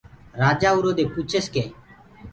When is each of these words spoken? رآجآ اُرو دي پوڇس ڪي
رآجآ 0.41 0.69
اُرو 0.75 0.91
دي 0.97 1.03
پوڇس 1.13 1.45
ڪي 1.53 1.63